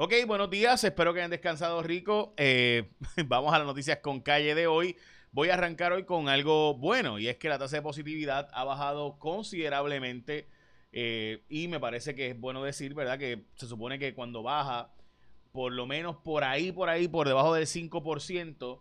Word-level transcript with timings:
Ok, 0.00 0.14
buenos 0.28 0.48
días, 0.48 0.84
espero 0.84 1.12
que 1.12 1.18
hayan 1.18 1.32
descansado 1.32 1.82
rico. 1.82 2.32
Eh, 2.36 2.88
vamos 3.26 3.52
a 3.52 3.58
las 3.58 3.66
noticias 3.66 3.98
con 3.98 4.20
calle 4.20 4.54
de 4.54 4.68
hoy. 4.68 4.96
Voy 5.32 5.48
a 5.48 5.54
arrancar 5.54 5.92
hoy 5.92 6.04
con 6.04 6.28
algo 6.28 6.74
bueno 6.74 7.18
y 7.18 7.26
es 7.26 7.36
que 7.36 7.48
la 7.48 7.58
tasa 7.58 7.78
de 7.78 7.82
positividad 7.82 8.48
ha 8.52 8.62
bajado 8.62 9.18
considerablemente 9.18 10.46
eh, 10.92 11.42
y 11.48 11.66
me 11.66 11.80
parece 11.80 12.14
que 12.14 12.28
es 12.28 12.38
bueno 12.38 12.62
decir, 12.62 12.94
¿verdad? 12.94 13.18
Que 13.18 13.46
se 13.56 13.66
supone 13.66 13.98
que 13.98 14.14
cuando 14.14 14.44
baja 14.44 14.92
por 15.50 15.72
lo 15.72 15.84
menos 15.88 16.14
por 16.18 16.44
ahí, 16.44 16.70
por 16.70 16.88
ahí, 16.88 17.08
por 17.08 17.26
debajo 17.26 17.54
del 17.54 17.66
5%, 17.66 18.80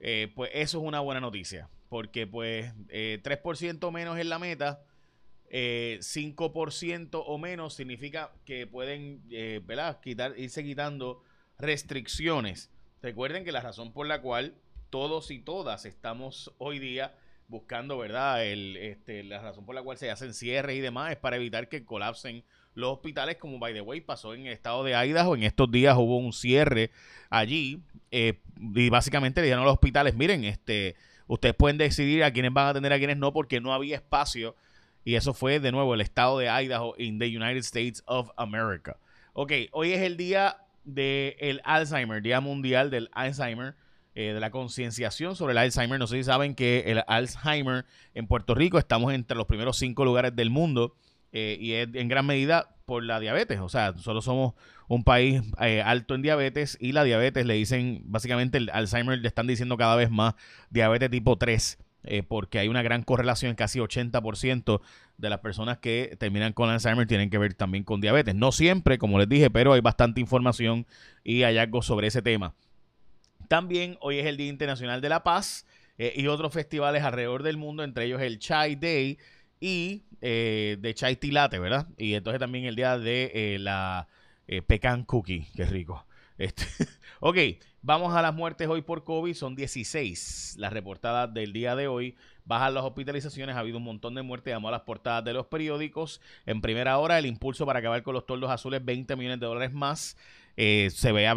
eh, 0.00 0.30
pues 0.36 0.50
eso 0.52 0.78
es 0.78 0.84
una 0.84 1.00
buena 1.00 1.22
noticia 1.22 1.70
porque 1.88 2.26
pues 2.26 2.70
3% 2.88 3.90
menos 3.90 4.18
en 4.18 4.28
la 4.28 4.38
meta 4.38 4.84
5% 5.50 7.18
eh, 7.18 7.22
o 7.26 7.38
menos 7.38 7.74
significa 7.74 8.32
que 8.44 8.66
pueden 8.66 9.22
eh, 9.30 9.60
Quitar, 10.02 10.34
irse 10.38 10.62
quitando 10.62 11.22
restricciones. 11.58 12.70
Recuerden 13.02 13.44
que 13.44 13.52
la 13.52 13.60
razón 13.60 13.92
por 13.92 14.06
la 14.06 14.20
cual 14.22 14.54
todos 14.90 15.30
y 15.30 15.40
todas 15.40 15.84
estamos 15.86 16.54
hoy 16.58 16.78
día 16.78 17.14
buscando, 17.48 17.98
¿verdad? 17.98 18.44
Este, 18.46 19.24
la 19.24 19.42
razón 19.42 19.66
por 19.66 19.74
la 19.74 19.82
cual 19.82 19.98
se 19.98 20.10
hacen 20.10 20.34
cierres 20.34 20.76
y 20.76 20.80
demás 20.80 21.12
es 21.12 21.16
para 21.16 21.36
evitar 21.36 21.68
que 21.68 21.84
colapsen 21.84 22.44
los 22.74 22.92
hospitales, 22.92 23.36
como 23.36 23.58
by 23.58 23.74
the 23.74 23.80
way 23.80 24.00
pasó 24.00 24.34
en 24.34 24.46
el 24.46 24.52
estado 24.52 24.84
de 24.84 24.94
Idaho. 24.94 25.34
En 25.34 25.42
estos 25.42 25.70
días 25.70 25.96
hubo 25.96 26.18
un 26.18 26.32
cierre 26.32 26.92
allí 27.28 27.82
eh, 28.12 28.40
y 28.74 28.88
básicamente 28.88 29.40
le 29.40 29.46
dijeron 29.46 29.62
a 29.62 29.66
los 29.66 29.74
hospitales, 29.74 30.14
miren, 30.14 30.44
este, 30.44 30.94
ustedes 31.26 31.56
pueden 31.56 31.76
decidir 31.76 32.22
a 32.22 32.32
quiénes 32.32 32.52
van 32.52 32.66
a 32.66 32.68
atender, 32.70 32.92
a 32.92 32.98
quiénes 32.98 33.16
no, 33.16 33.32
porque 33.32 33.60
no 33.60 33.74
había 33.74 33.96
espacio 33.96 34.54
y 35.04 35.14
eso 35.14 35.34
fue 35.34 35.60
de 35.60 35.72
nuevo 35.72 35.94
el 35.94 36.00
estado 36.00 36.38
de 36.38 36.48
Idaho 36.48 36.94
en 36.98 37.18
the 37.18 37.26
United 37.26 37.58
States 37.58 38.02
of 38.06 38.30
America. 38.36 38.98
Ok, 39.32 39.52
hoy 39.72 39.92
es 39.92 40.00
el 40.00 40.16
día 40.16 40.58
del 40.84 41.60
Alzheimer, 41.64 42.22
Día 42.22 42.40
Mundial 42.40 42.90
del 42.90 43.08
Alzheimer, 43.12 43.74
eh, 44.14 44.32
de 44.32 44.40
la 44.40 44.50
concienciación 44.50 45.36
sobre 45.36 45.52
el 45.52 45.58
Alzheimer. 45.58 45.98
No 45.98 46.06
sé 46.06 46.16
si 46.16 46.24
saben 46.24 46.54
que 46.54 46.84
el 46.86 47.02
Alzheimer 47.06 47.86
en 48.14 48.26
Puerto 48.26 48.54
Rico 48.54 48.78
estamos 48.78 49.14
entre 49.14 49.36
los 49.36 49.46
primeros 49.46 49.78
cinco 49.78 50.04
lugares 50.04 50.34
del 50.34 50.50
mundo 50.50 50.94
eh, 51.32 51.56
y 51.60 51.72
es 51.74 51.88
en 51.94 52.08
gran 52.08 52.26
medida 52.26 52.76
por 52.86 53.04
la 53.04 53.20
diabetes. 53.20 53.60
O 53.60 53.68
sea, 53.68 53.96
solo 53.98 54.20
somos 54.20 54.54
un 54.88 55.04
país 55.04 55.42
eh, 55.60 55.80
alto 55.80 56.16
en 56.16 56.22
diabetes 56.22 56.76
y 56.80 56.92
la 56.92 57.04
diabetes 57.04 57.46
le 57.46 57.54
dicen, 57.54 58.02
básicamente 58.06 58.58
el 58.58 58.68
Alzheimer 58.70 59.18
le 59.18 59.28
están 59.28 59.46
diciendo 59.46 59.76
cada 59.76 59.94
vez 59.94 60.10
más 60.10 60.34
diabetes 60.70 61.10
tipo 61.10 61.38
3 61.38 61.78
eh, 62.02 62.22
porque 62.22 62.58
hay 62.58 62.68
una 62.68 62.82
gran 62.82 63.02
correlación, 63.02 63.54
casi 63.54 63.78
80% 63.78 64.80
de 65.18 65.30
las 65.30 65.40
personas 65.40 65.78
que 65.78 66.16
terminan 66.18 66.52
con 66.52 66.70
Alzheimer 66.70 67.06
tienen 67.06 67.28
que 67.28 67.38
ver 67.38 67.54
también 67.54 67.84
con 67.84 68.00
diabetes. 68.00 68.34
No 68.34 68.52
siempre, 68.52 68.98
como 68.98 69.18
les 69.18 69.28
dije, 69.28 69.50
pero 69.50 69.74
hay 69.74 69.80
bastante 69.80 70.20
información 70.20 70.86
y 71.24 71.42
hallazgos 71.42 71.86
sobre 71.86 72.06
ese 72.06 72.22
tema. 72.22 72.54
También 73.48 73.98
hoy 74.00 74.18
es 74.18 74.26
el 74.26 74.36
Día 74.36 74.48
Internacional 74.48 75.00
de 75.00 75.08
la 75.08 75.22
Paz 75.22 75.66
eh, 75.98 76.14
y 76.16 76.26
otros 76.26 76.52
festivales 76.52 77.02
alrededor 77.02 77.42
del 77.42 77.58
mundo, 77.58 77.84
entre 77.84 78.06
ellos 78.06 78.22
el 78.22 78.38
Chai 78.38 78.76
Day 78.76 79.18
y 79.60 80.04
eh, 80.22 80.78
de 80.80 80.94
Chai 80.94 81.16
Tilate, 81.16 81.58
¿verdad? 81.58 81.88
Y 81.98 82.14
entonces 82.14 82.40
también 82.40 82.64
el 82.64 82.76
día 82.76 82.98
de 82.98 83.58
la 83.60 84.08
pecan 84.66 85.04
cookie, 85.04 85.46
que 85.54 85.64
rico. 85.64 86.06
Este, 86.38 86.64
ok, 87.20 87.36
vamos 87.82 88.14
a 88.14 88.22
las 88.22 88.34
muertes 88.34 88.68
hoy 88.68 88.82
por 88.82 89.04
COVID. 89.04 89.34
Son 89.34 89.54
16 89.54 90.56
las 90.58 90.72
reportadas 90.72 91.32
del 91.32 91.52
día 91.52 91.76
de 91.76 91.88
hoy. 91.88 92.16
Bajan 92.44 92.74
las 92.74 92.84
hospitalizaciones. 92.84 93.56
Ha 93.56 93.60
habido 93.60 93.78
un 93.78 93.84
montón 93.84 94.14
de 94.14 94.22
muertes. 94.22 94.52
Vamos 94.54 94.68
a 94.68 94.72
las 94.72 94.82
portadas 94.82 95.24
de 95.24 95.32
los 95.32 95.46
periódicos. 95.46 96.20
En 96.46 96.60
primera 96.60 96.98
hora, 96.98 97.18
el 97.18 97.26
impulso 97.26 97.66
para 97.66 97.78
acabar 97.78 98.02
con 98.02 98.14
los 98.14 98.26
toldos 98.26 98.50
azules, 98.50 98.84
20 98.84 99.16
millones 99.16 99.40
de 99.40 99.46
dólares 99.46 99.72
más. 99.72 100.16
Eh, 100.56 100.90
se, 100.92 101.12
veía, 101.12 101.34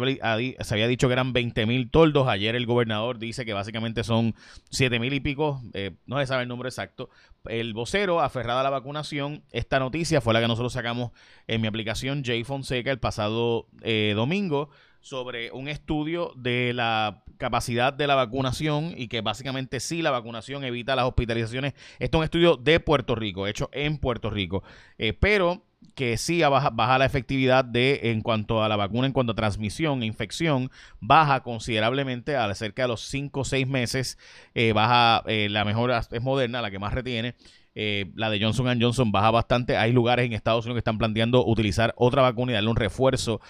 se 0.60 0.74
había 0.74 0.86
dicho 0.86 1.06
que 1.06 1.12
eran 1.12 1.32
20 1.32 1.66
mil 1.66 1.90
toldos. 1.90 2.28
Ayer 2.28 2.56
el 2.56 2.66
gobernador 2.66 3.18
dice 3.18 3.44
que 3.44 3.52
básicamente 3.52 4.04
son 4.04 4.34
7 4.70 4.98
mil 4.98 5.12
y 5.14 5.20
pico. 5.20 5.62
Eh, 5.72 5.92
no 6.06 6.18
se 6.18 6.26
sabe 6.26 6.42
el 6.42 6.48
número 6.48 6.68
exacto. 6.68 7.08
El 7.46 7.74
vocero, 7.74 8.20
aferrado 8.20 8.60
a 8.60 8.62
la 8.62 8.70
vacunación, 8.70 9.42
esta 9.52 9.78
noticia 9.78 10.20
fue 10.20 10.34
la 10.34 10.40
que 10.40 10.48
nosotros 10.48 10.72
sacamos 10.72 11.12
en 11.46 11.60
mi 11.60 11.68
aplicación 11.68 12.24
Jay 12.24 12.42
Fonseca 12.44 12.90
el 12.90 12.98
pasado 12.98 13.66
eh, 13.82 14.12
domingo 14.16 14.70
sobre 15.04 15.52
un 15.52 15.68
estudio 15.68 16.32
de 16.34 16.72
la 16.72 17.22
capacidad 17.36 17.92
de 17.92 18.06
la 18.06 18.14
vacunación 18.14 18.94
y 18.96 19.08
que 19.08 19.20
básicamente 19.20 19.78
sí 19.78 20.00
la 20.00 20.10
vacunación 20.10 20.64
evita 20.64 20.96
las 20.96 21.04
hospitalizaciones. 21.04 21.74
Esto 21.98 22.16
es 22.16 22.18
un 22.20 22.24
estudio 22.24 22.56
de 22.56 22.80
Puerto 22.80 23.14
Rico, 23.14 23.46
hecho 23.46 23.68
en 23.72 23.98
Puerto 23.98 24.30
Rico, 24.30 24.62
eh, 24.96 25.12
pero 25.12 25.62
que 25.94 26.16
sí 26.16 26.40
baja, 26.40 26.70
baja, 26.70 26.96
la 26.96 27.04
efectividad 27.04 27.66
de 27.66 28.00
en 28.04 28.22
cuanto 28.22 28.64
a 28.64 28.68
la 28.70 28.76
vacuna, 28.76 29.06
en 29.06 29.12
cuanto 29.12 29.32
a 29.32 29.36
transmisión 29.36 30.02
e 30.02 30.06
infección, 30.06 30.70
baja 31.00 31.42
considerablemente 31.42 32.36
a 32.36 32.52
cerca 32.54 32.82
de 32.82 32.88
los 32.88 33.02
5 33.02 33.40
o 33.40 33.44
6 33.44 33.68
meses, 33.68 34.16
eh, 34.54 34.72
baja, 34.72 35.22
eh, 35.26 35.48
la 35.50 35.66
mejor 35.66 35.90
es 35.90 36.22
moderna, 36.22 36.62
la 36.62 36.70
que 36.70 36.78
más 36.78 36.94
retiene. 36.94 37.34
la 37.74 38.30
de 38.30 38.40
Johnson 38.40 38.80
Johnson 38.80 39.12
baja 39.12 39.30
bastante. 39.30 39.76
Hay 39.76 39.92
lugares 39.92 40.24
en 40.24 40.32
Estados 40.32 40.64
Unidos 40.64 40.76
que 40.76 40.78
están 40.78 40.96
planteando 40.96 41.44
utilizar 41.44 41.92
otra 41.98 42.22
vacuna 42.22 42.52
y 42.52 42.54
darle 42.54 42.70
un 42.70 42.76
refuerzo 42.76 43.42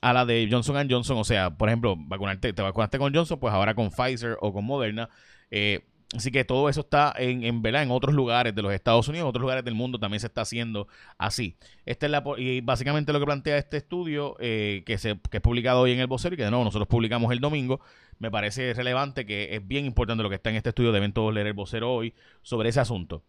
a 0.00 0.12
la 0.12 0.24
de 0.24 0.48
Johnson 0.50 0.88
Johnson. 0.90 1.18
O 1.18 1.24
sea, 1.24 1.50
por 1.50 1.68
ejemplo, 1.68 1.96
vacunarte, 1.96 2.52
te 2.52 2.62
vacunaste 2.62 2.98
con 2.98 3.14
Johnson, 3.14 3.38
pues 3.38 3.52
ahora 3.52 3.74
con 3.74 3.90
Pfizer 3.90 4.36
o 4.40 4.52
con 4.52 4.64
Moderna. 4.64 5.08
Eh, 5.50 5.80
así 6.14 6.30
que 6.30 6.44
todo 6.44 6.68
eso 6.68 6.80
está 6.80 7.14
en, 7.18 7.44
en, 7.44 7.64
en 7.64 7.90
otros 7.90 8.14
lugares 8.14 8.54
de 8.54 8.62
los 8.62 8.72
Estados 8.72 9.08
Unidos, 9.08 9.24
en 9.24 9.28
otros 9.28 9.42
lugares 9.42 9.64
del 9.64 9.74
mundo 9.74 9.98
también 9.98 10.20
se 10.20 10.26
está 10.26 10.42
haciendo 10.42 10.88
así. 11.18 11.56
Esta 11.84 12.06
es 12.06 12.12
la, 12.12 12.24
y 12.38 12.60
básicamente 12.60 13.12
lo 13.12 13.20
que 13.20 13.26
plantea 13.26 13.58
este 13.58 13.76
estudio, 13.76 14.36
eh, 14.40 14.82
que, 14.86 14.98
se, 14.98 15.18
que 15.30 15.38
es 15.38 15.42
publicado 15.42 15.80
hoy 15.80 15.92
en 15.92 16.00
el 16.00 16.06
vocero 16.06 16.34
y 16.34 16.36
que 16.36 16.44
de 16.44 16.50
nuevo 16.50 16.64
nosotros 16.64 16.88
publicamos 16.88 17.32
el 17.32 17.40
domingo, 17.40 17.80
me 18.18 18.30
parece 18.30 18.72
relevante, 18.74 19.26
que 19.26 19.54
es 19.54 19.66
bien 19.66 19.84
importante 19.84 20.22
lo 20.22 20.28
que 20.28 20.36
está 20.36 20.50
en 20.50 20.56
este 20.56 20.70
estudio, 20.70 20.92
deben 20.92 21.12
todos 21.12 21.32
leer 21.32 21.46
el 21.46 21.52
vocero 21.52 21.92
hoy 21.92 22.14
sobre 22.42 22.70
ese 22.70 22.80
asunto. 22.80 23.22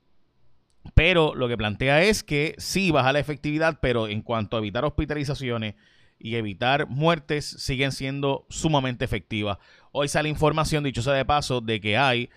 Pero 0.96 1.36
lo 1.36 1.48
que 1.48 1.58
plantea 1.58 2.04
es 2.04 2.24
que 2.24 2.56
sí 2.58 2.90
baja 2.92 3.14
la 3.14 3.20
efectividad, 3.20 3.80
pero 3.82 4.08
en 4.08 4.22
cuanto 4.22 4.56
a 4.56 4.60
evitar 4.60 4.86
hospitalizaciones, 4.86 5.76
y 6.20 6.36
evitar 6.36 6.88
muertes 6.88 7.46
siguen 7.46 7.92
siendo 7.92 8.46
sumamente 8.50 9.06
efectivas. 9.06 9.58
Hoy 9.92 10.08
sale 10.08 10.30
información, 10.30 10.84
dicho 10.84 11.02
sea 11.02 11.14
de 11.14 11.26
paso, 11.26 11.62
de 11.62 11.80
que 11.80 11.98
hay, 11.98 12.30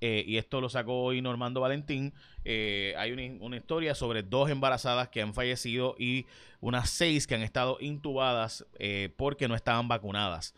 eh, 0.00 0.24
y 0.26 0.36
esto 0.36 0.60
lo 0.60 0.68
sacó 0.68 1.02
hoy 1.02 1.22
Normando 1.22 1.60
Valentín, 1.60 2.12
eh, 2.44 2.94
hay 2.98 3.12
una, 3.12 3.56
historia 3.56 3.94
sobre 3.94 4.22
dos 4.22 4.50
embarazadas 4.50 5.08
que 5.08 5.22
han 5.22 5.34
fallecido 5.34 5.94
y 5.98 6.26
unas 6.60 6.90
seis 6.90 7.26
que 7.26 7.34
han 7.34 7.42
estado 7.42 7.78
intubadas 7.80 8.66
eh, 8.78 9.10
porque 9.16 9.48
no 9.48 9.54
estaban 9.54 9.88
vacunadas. 9.88 10.54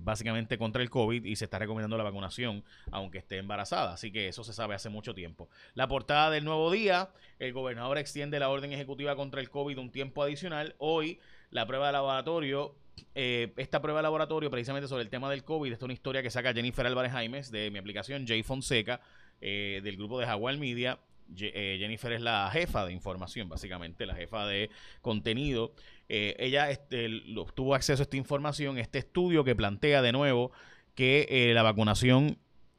básicamente 0.00 0.58
contra 0.58 0.82
el 0.82 0.90
COVID 0.90 1.24
y 1.24 1.34
se 1.36 1.46
está 1.46 1.58
recomendando 1.58 1.96
la 1.96 2.04
vacunación 2.04 2.64
aunque 2.90 3.18
esté 3.18 3.38
embarazada. 3.38 3.94
Así 3.94 4.12
que 4.12 4.28
eso 4.28 4.44
se 4.44 4.52
sabe 4.52 4.74
hace 4.74 4.90
mucho 4.90 5.14
tiempo. 5.14 5.48
La 5.74 5.88
portada 5.88 6.30
del 6.30 6.44
nuevo 6.44 6.70
día, 6.70 7.08
el 7.38 7.54
gobernador 7.54 7.96
extiende 7.96 8.38
la 8.38 8.50
orden 8.50 8.72
ejecutiva 8.72 9.16
contra 9.16 9.40
el 9.40 9.48
COVID 9.48 9.78
un 9.78 9.90
tiempo 9.90 10.22
adicional. 10.22 10.74
Hoy 10.78 11.18
la 11.50 11.66
prueba 11.66 11.86
de 11.86 11.92
laboratorio. 11.92 12.74
Eh, 13.14 13.52
esta 13.56 13.80
prueba 13.80 14.00
de 14.00 14.04
laboratorio, 14.04 14.50
precisamente 14.50 14.88
sobre 14.88 15.02
el 15.02 15.10
tema 15.10 15.30
del 15.30 15.44
COVID, 15.44 15.72
esta 15.72 15.84
es 15.84 15.84
una 15.84 15.92
historia 15.92 16.22
que 16.22 16.30
saca 16.30 16.52
Jennifer 16.52 16.86
Álvarez 16.86 17.12
Jaimes 17.12 17.50
de 17.50 17.70
mi 17.70 17.78
aplicación 17.78 18.26
J 18.26 18.42
Fonseca, 18.44 19.00
eh, 19.40 19.80
del 19.82 19.96
grupo 19.96 20.18
de 20.18 20.26
Jaguar 20.26 20.56
Media. 20.58 20.98
Eh, 21.36 21.76
Jennifer 21.78 22.12
es 22.12 22.22
la 22.22 22.50
jefa 22.50 22.86
de 22.86 22.92
información, 22.92 23.48
básicamente, 23.48 24.06
la 24.06 24.14
jefa 24.14 24.46
de 24.46 24.70
contenido. 25.02 25.74
ella 26.08 26.70
este, 26.70 27.08
tuvo 27.54 27.74
acceso 27.74 28.02
a 28.02 28.04
esta 28.04 28.16
información, 28.16 28.78
este 28.78 28.98
estudio 28.98 29.44
que 29.44 29.54
plantea 29.54 30.00
de 30.00 30.12
nuevo 30.12 30.52
que 30.94 31.52
la 31.54 31.62
vacunación 31.62 32.38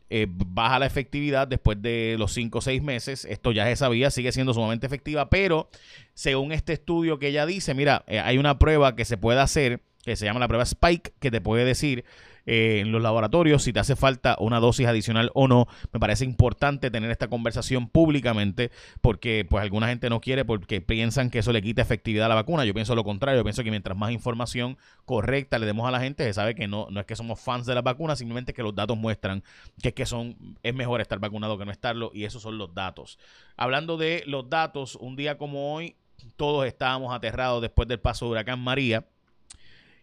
eh, 0.09 0.27
baja 0.29 0.79
la 0.79 0.85
efectividad 0.85 1.47
después 1.47 1.81
de 1.81 2.15
los 2.17 2.33
5 2.33 2.57
o 2.57 2.61
6 2.61 2.81
meses. 2.81 3.25
Esto 3.25 3.51
ya 3.51 3.65
se 3.65 3.75
sabía, 3.75 4.11
sigue 4.11 4.31
siendo 4.31 4.53
sumamente 4.53 4.87
efectiva, 4.87 5.29
pero 5.29 5.69
según 6.13 6.51
este 6.51 6.73
estudio 6.73 7.19
que 7.19 7.27
ella 7.27 7.45
dice, 7.45 7.73
mira, 7.73 8.03
eh, 8.07 8.19
hay 8.19 8.37
una 8.37 8.59
prueba 8.59 8.95
que 8.95 9.05
se 9.05 9.17
puede 9.17 9.39
hacer 9.39 9.81
que 10.03 10.15
se 10.15 10.25
llama 10.25 10.39
la 10.39 10.47
prueba 10.47 10.63
Spike, 10.63 11.13
que 11.19 11.29
te 11.29 11.41
puede 11.41 11.65
decir 11.65 12.05
eh, 12.51 12.79
en 12.79 12.91
los 12.91 12.99
laboratorios 12.99 13.61
si 13.61 13.71
te 13.71 13.79
hace 13.79 13.95
falta 13.95 14.35
una 14.39 14.59
dosis 14.59 14.87
adicional 14.87 15.29
o 15.35 15.47
no. 15.47 15.67
Me 15.93 15.99
parece 15.99 16.25
importante 16.25 16.89
tener 16.89 17.11
esta 17.11 17.27
conversación 17.27 17.87
públicamente 17.87 18.71
porque 19.01 19.45
pues 19.47 19.61
alguna 19.61 19.87
gente 19.87 20.09
no 20.09 20.19
quiere 20.19 20.45
porque 20.45 20.81
piensan 20.81 21.29
que 21.29 21.39
eso 21.39 21.53
le 21.53 21.61
quita 21.61 21.83
efectividad 21.83 22.25
a 22.25 22.29
la 22.29 22.33
vacuna. 22.33 22.65
Yo 22.65 22.73
pienso 22.73 22.95
lo 22.95 23.03
contrario, 23.03 23.41
yo 23.41 23.43
pienso 23.43 23.63
que 23.63 23.69
mientras 23.69 23.95
más 23.95 24.09
información 24.09 24.79
correcta 25.05 25.59
le 25.59 25.67
demos 25.67 25.87
a 25.87 25.91
la 25.91 25.99
gente, 25.99 26.23
se 26.23 26.33
sabe 26.33 26.55
que 26.55 26.67
no, 26.67 26.87
no 26.89 26.99
es 26.99 27.05
que 27.05 27.15
somos 27.15 27.39
fans 27.39 27.67
de 27.67 27.75
la 27.75 27.83
vacuna, 27.83 28.15
simplemente 28.15 28.51
que 28.51 28.63
los 28.63 28.73
datos 28.73 28.97
muestran 28.97 29.43
que 29.83 29.89
es 29.89 29.93
que 29.93 30.07
son 30.07 30.35
es 30.63 30.73
mejor 30.73 31.01
estar 31.01 31.19
vacunado 31.19 31.55
que 31.59 31.65
no 31.65 31.71
estarlo 31.71 32.09
y 32.15 32.23
esos 32.23 32.41
son 32.41 32.57
los 32.57 32.73
datos. 32.73 33.19
Hablando 33.57 33.95
de 33.95 34.23
los 34.25 34.49
datos, 34.49 34.95
un 34.95 35.15
día 35.15 35.37
como 35.37 35.75
hoy 35.75 35.97
todos 36.35 36.65
estábamos 36.65 37.13
aterrados 37.13 37.61
después 37.61 37.87
del 37.87 37.99
paso 37.99 38.25
de 38.25 38.31
huracán 38.31 38.59
María 38.59 39.05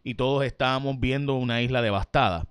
y 0.06 0.14
todos 0.14 0.44
estábamos 0.44 1.00
viendo 1.00 1.34
una 1.34 1.62
isla 1.62 1.82
devastada. 1.82 2.46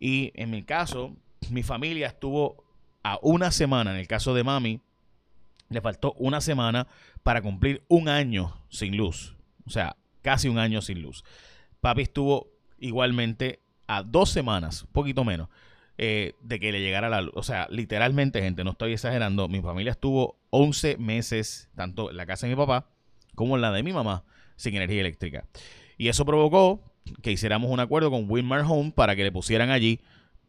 Y 0.00 0.32
en 0.34 0.50
mi 0.50 0.62
caso, 0.62 1.14
mi 1.50 1.62
familia 1.62 2.06
estuvo 2.06 2.64
a 3.02 3.18
una 3.20 3.50
semana, 3.50 3.90
en 3.92 3.98
el 3.98 4.08
caso 4.08 4.32
de 4.32 4.42
mami, 4.42 4.80
le 5.68 5.82
faltó 5.82 6.14
una 6.14 6.40
semana 6.40 6.86
para 7.22 7.42
cumplir 7.42 7.84
un 7.88 8.08
año 8.08 8.56
sin 8.70 8.96
luz. 8.96 9.36
O 9.66 9.70
sea, 9.70 9.96
casi 10.22 10.48
un 10.48 10.56
año 10.56 10.80
sin 10.80 11.02
luz. 11.02 11.24
Papi 11.82 12.00
estuvo 12.00 12.48
igualmente 12.78 13.60
a 13.86 14.02
dos 14.02 14.30
semanas, 14.30 14.86
poquito 14.92 15.24
menos, 15.24 15.50
eh, 15.98 16.36
de 16.40 16.58
que 16.58 16.72
le 16.72 16.80
llegara 16.80 17.10
la 17.10 17.20
luz. 17.20 17.34
O 17.36 17.42
sea, 17.42 17.66
literalmente, 17.68 18.40
gente, 18.40 18.64
no 18.64 18.70
estoy 18.70 18.94
exagerando, 18.94 19.46
mi 19.46 19.60
familia 19.60 19.90
estuvo 19.90 20.38
11 20.48 20.96
meses, 20.96 21.68
tanto 21.76 22.10
en 22.10 22.16
la 22.16 22.24
casa 22.24 22.46
de 22.46 22.54
mi 22.54 22.56
papá 22.56 22.88
como 23.34 23.56
en 23.56 23.60
la 23.60 23.72
de 23.72 23.82
mi 23.82 23.92
mamá, 23.92 24.24
sin 24.56 24.74
energía 24.74 25.00
eléctrica. 25.00 25.44
Y 26.02 26.08
eso 26.08 26.26
provocó 26.26 26.82
que 27.22 27.30
hiciéramos 27.30 27.70
un 27.70 27.78
acuerdo 27.78 28.10
con 28.10 28.28
Winmar 28.28 28.64
Home 28.66 28.90
para 28.90 29.14
que 29.14 29.22
le 29.22 29.30
pusieran 29.30 29.70
allí 29.70 30.00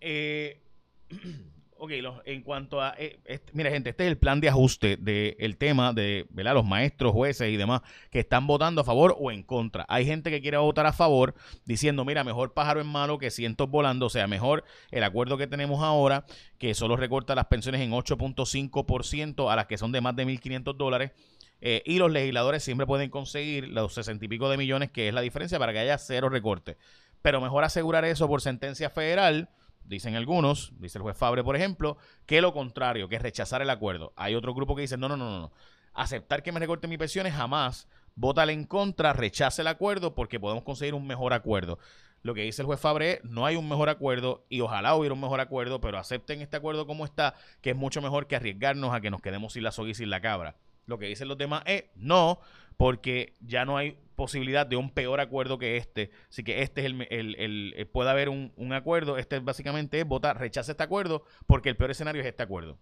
Eh, 0.01 0.63
Ok, 1.83 1.93
en 2.27 2.43
cuanto 2.43 2.83
a... 2.83 2.95
Eh, 2.99 3.41
mira, 3.55 3.71
gente, 3.71 3.89
este 3.89 4.05
es 4.05 4.11
el 4.11 4.19
plan 4.19 4.39
de 4.39 4.51
ajuste 4.51 4.99
del 4.99 5.57
tema 5.57 5.95
de 5.95 6.27
los 6.31 6.63
maestros, 6.67 7.11
jueces 7.13 7.49
y 7.49 7.57
demás 7.57 7.81
que 8.11 8.21
están 8.21 8.47
votando 8.47 8.83
a 8.83 8.85
favor 8.85 9.17
o 9.19 9.31
en 9.31 9.43
contra. 9.43 9.87
Hay 9.89 10.05
gente 10.05 10.31
que 10.31 10.43
quiere 10.43 10.59
votar 10.59 10.85
a 10.85 10.93
favor 10.93 11.35
diciendo, 11.65 12.05
mira, 12.05 12.23
mejor 12.23 12.53
pájaro 12.53 12.83
en 12.83 12.87
malo 12.87 13.17
que 13.17 13.31
cientos 13.31 13.71
volando, 13.71 14.05
o 14.05 14.11
sea, 14.11 14.27
mejor 14.27 14.65
el 14.91 15.03
acuerdo 15.03 15.39
que 15.39 15.47
tenemos 15.47 15.83
ahora, 15.83 16.27
que 16.59 16.75
solo 16.75 16.97
recorta 16.97 17.35
las 17.35 17.47
pensiones 17.47 17.81
en 17.81 17.93
8.5% 17.93 19.51
a 19.51 19.57
las 19.57 19.65
que 19.65 19.79
son 19.79 19.91
de 19.91 20.03
más 20.03 20.15
de 20.15 20.27
1.500 20.27 20.77
dólares. 20.77 21.13
Eh, 21.63 21.83
y 21.87 21.97
los 21.97 22.13
legisladores 22.13 22.63
siempre 22.63 22.87
pueden 22.87 23.09
conseguir 23.09 23.69
los 23.69 23.95
60 23.95 24.23
y 24.23 24.29
pico 24.29 24.51
de 24.51 24.59
millones, 24.59 24.91
que 24.91 25.09
es 25.09 25.15
la 25.15 25.23
diferencia 25.23 25.59
para 25.59 25.73
que 25.73 25.79
haya 25.79 25.97
cero 25.97 26.29
recorte. 26.29 26.77
Pero 27.23 27.41
mejor 27.41 27.65
asegurar 27.65 28.05
eso 28.05 28.29
por 28.29 28.43
sentencia 28.43 28.91
federal 28.91 29.49
Dicen 29.85 30.15
algunos, 30.15 30.73
dice 30.79 30.99
el 30.99 31.03
juez 31.03 31.17
Fabre, 31.17 31.43
por 31.43 31.57
ejemplo, 31.57 31.97
que 32.27 32.41
lo 32.41 32.53
contrario, 32.53 33.09
que 33.09 33.19
rechazar 33.19 33.63
el 33.63 33.71
acuerdo. 33.71 34.13
Hay 34.17 34.35
otro 34.35 34.55
grupo 34.55 34.77
que 34.77 34.83
dice, 34.83 34.97
no, 34.97 35.09
no, 35.09 35.17
no, 35.17 35.31
no, 35.41 35.53
aceptar 35.95 36.43
que 36.43 36.53
me 36.53 36.61
recorten 36.61 36.91
mis 36.91 36.99
pensiones 36.99 37.35
jamás, 37.35 37.89
vótale 38.15 38.53
en 38.53 38.65
contra, 38.65 39.13
rechace 39.13 39.63
el 39.63 39.69
acuerdo 39.69 40.15
porque 40.15 40.39
podemos 40.39 40.65
conseguir 40.65 40.95
un 40.95 41.07
mejor 41.07 41.33
acuerdo. 41.33 41.79
Lo 42.23 42.35
que 42.35 42.43
dice 42.43 42.63
el 42.63 42.67
juez 42.67 42.79
Fabre 42.79 43.13
es, 43.13 43.25
no 43.25 43.47
hay 43.47 43.57
un 43.57 43.69
mejor 43.69 43.89
acuerdo 43.89 44.45
y 44.51 44.61
ojalá 44.61 44.95
hubiera 44.95 45.15
un 45.15 45.21
mejor 45.21 45.41
acuerdo, 45.41 45.81
pero 45.81 45.99
acepten 45.99 46.43
este 46.43 46.57
acuerdo 46.57 46.87
como 46.87 47.05
está, 47.05 47.35
que 47.63 47.71
es 47.71 47.77
mucho 47.77 48.03
mejor 48.03 48.27
que 48.27 48.37
arriesgarnos 48.37 48.93
a 48.93 49.01
que 49.01 49.11
nos 49.11 49.23
quedemos 49.23 49.55
sin 49.55 49.65
la 49.65 49.73
soga 49.73 49.91
y 49.91 49.95
sin 49.95 50.11
la 50.11 50.21
cabra. 50.21 50.57
Lo 50.91 50.99
que 50.99 51.07
dicen 51.07 51.29
los 51.29 51.39
demás 51.39 51.63
es, 51.65 51.85
no, 51.95 52.41
porque 52.77 53.37
ya 53.41 53.65
no 53.65 53.77
hay 53.77 53.97
posibilidad 54.17 54.67
de 54.67 54.77
un 54.77 54.91
peor 54.91 55.21
acuerdo 55.21 55.59
que 55.59 55.79
este. 55.79 56.11
Así 56.29 56.45
que 56.45 56.63
este 56.63 56.83
es 56.83 56.87
el, 56.87 57.07
el, 57.11 57.75
eh, 57.77 57.87
puede 57.87 58.11
haber 58.11 58.29
un, 58.29 58.53
acuerdo. 58.75 59.17
Este 59.17 59.39
básicamente 59.39 60.01
es 60.01 60.07
votar, 60.07 60.39
rechaza 60.39 60.73
este 60.73 60.83
acuerdo, 60.83 61.25
porque 61.47 61.71
el 61.71 61.77
peor 61.77 61.93
escenario 61.93 62.21
es 62.21 62.27
este 62.27 62.43
acuerdo. 62.43 62.79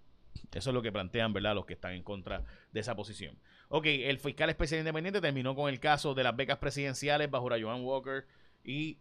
Eso 0.52 0.70
es 0.70 0.74
lo 0.74 0.82
que 0.82 0.90
plantean, 0.90 1.32
¿verdad?, 1.32 1.54
los 1.54 1.66
que 1.66 1.74
están 1.74 1.92
en 1.92 2.02
contra 2.02 2.44
de 2.72 2.80
esa 2.80 2.96
posición. 2.96 3.38
Ok, 3.68 3.86
el 3.86 4.18
fiscal 4.18 4.50
especial 4.50 4.80
independiente 4.80 5.20
terminó 5.20 5.54
con 5.54 5.68
el 5.68 5.78
caso 5.78 6.14
de 6.14 6.24
las 6.24 6.34
becas 6.34 6.58
presidenciales 6.58 7.30
bajo 7.30 7.48
Joan 7.50 7.82
Walker 7.84 8.26
y 8.64 8.98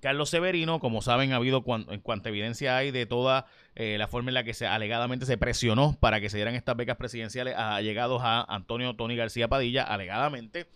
Carlos 0.00 0.30
Severino, 0.30 0.80
como 0.80 1.02
saben, 1.02 1.32
ha 1.32 1.36
habido 1.36 1.64
en 1.88 2.00
cuanta 2.00 2.28
evidencia 2.28 2.76
hay 2.76 2.90
de 2.90 3.06
toda 3.06 3.46
eh, 3.74 3.96
la 3.98 4.08
forma 4.08 4.30
en 4.30 4.34
la 4.34 4.44
que 4.44 4.54
se 4.54 4.66
alegadamente 4.66 5.26
se 5.26 5.38
presionó 5.38 5.96
para 6.00 6.20
que 6.20 6.30
se 6.30 6.36
dieran 6.36 6.54
estas 6.54 6.76
becas 6.76 6.96
presidenciales 6.96 7.54
a 7.56 7.80
llegados 7.80 8.20
a 8.22 8.42
Antonio 8.42 8.94
Tony 8.94 9.16
García 9.16 9.48
Padilla, 9.48 9.82
alegadamente. 9.82 10.66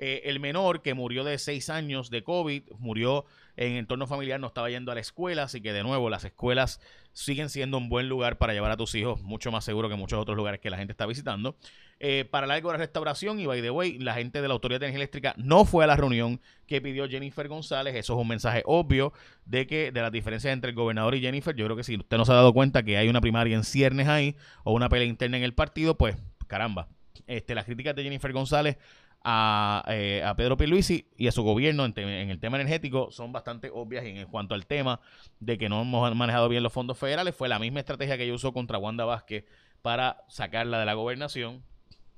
Eh, 0.00 0.22
el 0.26 0.38
menor 0.38 0.80
que 0.80 0.94
murió 0.94 1.24
de 1.24 1.38
seis 1.38 1.70
años 1.70 2.08
de 2.08 2.22
COVID, 2.22 2.62
murió 2.78 3.24
en 3.56 3.72
entorno 3.72 4.06
familiar, 4.06 4.38
no 4.38 4.46
estaba 4.46 4.70
yendo 4.70 4.92
a 4.92 4.94
la 4.94 5.00
escuela, 5.00 5.42
así 5.42 5.60
que 5.60 5.72
de 5.72 5.82
nuevo 5.82 6.08
las 6.08 6.22
escuelas 6.22 6.80
siguen 7.18 7.48
siendo 7.48 7.78
un 7.78 7.88
buen 7.88 8.08
lugar 8.08 8.38
para 8.38 8.52
llevar 8.52 8.70
a 8.70 8.76
tus 8.76 8.94
hijos, 8.94 9.22
mucho 9.22 9.50
más 9.50 9.64
seguro 9.64 9.88
que 9.88 9.96
muchos 9.96 10.20
otros 10.20 10.36
lugares 10.36 10.60
que 10.60 10.70
la 10.70 10.76
gente 10.76 10.92
está 10.92 11.04
visitando. 11.04 11.56
Eh, 11.98 12.24
para 12.30 12.44
el 12.44 12.52
algo 12.52 12.70
de 12.70 12.78
restauración, 12.78 13.40
y 13.40 13.46
by 13.46 13.60
the 13.60 13.72
way, 13.72 13.98
la 13.98 14.14
gente 14.14 14.40
de 14.40 14.46
la 14.46 14.54
Autoridad 14.54 14.78
de 14.78 14.86
Energía 14.86 15.02
Eléctrica 15.02 15.34
no 15.36 15.64
fue 15.64 15.82
a 15.82 15.88
la 15.88 15.96
reunión 15.96 16.40
que 16.68 16.80
pidió 16.80 17.08
Jennifer 17.08 17.48
González. 17.48 17.96
Eso 17.96 18.12
es 18.12 18.20
un 18.20 18.28
mensaje 18.28 18.62
obvio 18.66 19.12
de 19.46 19.66
que 19.66 19.90
de 19.90 20.00
las 20.00 20.12
diferencias 20.12 20.52
entre 20.52 20.70
el 20.70 20.76
gobernador 20.76 21.16
y 21.16 21.20
Jennifer, 21.20 21.56
yo 21.56 21.64
creo 21.64 21.76
que 21.76 21.82
si 21.82 21.96
usted 21.96 22.16
no 22.16 22.24
se 22.24 22.30
ha 22.30 22.36
dado 22.36 22.52
cuenta 22.52 22.84
que 22.84 22.96
hay 22.96 23.08
una 23.08 23.20
primaria 23.20 23.56
en 23.56 23.64
ciernes 23.64 24.06
ahí 24.06 24.36
o 24.62 24.72
una 24.72 24.88
pelea 24.88 25.08
interna 25.08 25.38
en 25.38 25.42
el 25.42 25.54
partido, 25.54 25.98
pues 25.98 26.16
caramba. 26.46 26.86
Este, 27.26 27.56
las 27.56 27.64
críticas 27.64 27.96
de 27.96 28.04
Jennifer 28.04 28.32
González 28.32 28.78
a, 29.24 29.84
eh, 29.88 30.22
a 30.24 30.34
Pedro 30.36 30.56
Pierluisi 30.56 31.06
y 31.16 31.26
a 31.26 31.32
su 31.32 31.42
gobierno 31.42 31.84
en, 31.84 31.98
el 31.98 32.40
tema 32.40 32.56
energético 32.56 33.10
son 33.10 33.32
bastante 33.32 33.70
obvias 33.72 34.04
en 34.04 34.26
cuanto 34.26 34.54
al 34.54 34.66
tema 34.66 35.00
de 35.40 35.58
que 35.58 35.68
no 35.68 35.82
hemos 35.82 36.14
manejado 36.14 36.48
bien 36.48 36.62
los 36.62 36.72
fondos 36.72 36.98
federales. 36.98 37.34
Fue 37.34 37.48
la 37.48 37.58
misma 37.58 37.80
estrategia 37.80 38.16
que 38.16 38.24
ella 38.24 38.34
usó 38.34 38.52
contra 38.52 38.78
Wanda 38.78 39.04
Vázquez 39.04 39.44
para 39.82 40.24
sacarla 40.28 40.78
de 40.80 40.86
la 40.86 40.94
gobernación 40.94 41.62